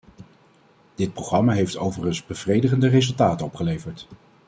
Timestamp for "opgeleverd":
3.45-4.07